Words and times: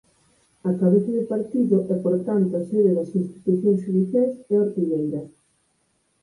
A 0.69 0.71
cabeza 0.79 1.11
de 1.17 1.23
partido 1.33 1.77
e 1.93 1.95
por 2.03 2.15
tanto 2.27 2.55
sede 2.69 2.91
das 2.97 3.11
institucións 3.21 3.81
xudiciais 3.85 4.33
é 4.53 4.55
Ortigueira. 4.65 5.21